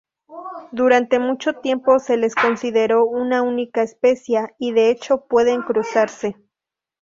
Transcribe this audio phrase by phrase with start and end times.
[0.71, 6.37] Durante mucho tiempo se les consideró una única especia,y de hecho pueden cruzarse.